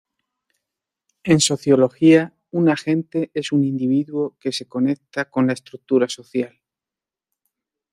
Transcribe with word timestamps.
En 1.23 1.39
sociología, 1.41 2.35
un 2.49 2.69
agente 2.69 3.29
es 3.35 3.51
un 3.51 3.63
individuo 3.63 4.35
que 4.39 4.51
se 4.51 4.67
conecta 4.67 5.29
con 5.29 5.45
la 5.45 5.53
estructura 5.53 6.09
social. 6.09 6.59